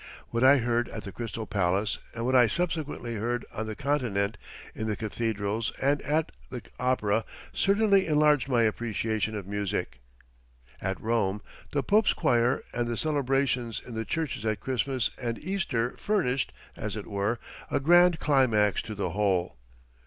What 0.31 0.43
I 0.43 0.57
heard 0.57 0.89
at 0.89 1.03
the 1.03 1.11
Crystal 1.11 1.45
Palace 1.45 1.99
and 2.15 2.25
what 2.25 2.35
I 2.35 2.47
subsequently 2.47 3.17
heard 3.17 3.45
on 3.53 3.67
the 3.67 3.75
Continent 3.75 4.35
in 4.73 4.87
the 4.87 4.95
cathedrals, 4.95 5.71
and 5.79 6.01
at 6.01 6.31
the 6.49 6.63
opera, 6.79 7.23
certainly 7.53 8.07
enlarged 8.07 8.49
my 8.49 8.63
appreciation 8.63 9.35
of 9.37 9.45
music. 9.45 9.99
At 10.81 10.99
Rome 10.99 11.43
the 11.69 11.83
Pope's 11.83 12.13
choir 12.13 12.63
and 12.73 12.87
the 12.87 12.97
celebrations 12.97 13.79
in 13.79 13.93
the 13.93 14.03
churches 14.03 14.43
at 14.43 14.59
Christmas 14.59 15.11
and 15.21 15.37
Easter 15.37 15.95
furnished, 15.97 16.51
as 16.75 16.95
it 16.95 17.05
were, 17.05 17.37
a 17.69 17.79
grand 17.79 18.19
climax 18.19 18.81
to 18.81 18.95
the 18.95 19.11
whole. 19.11 19.55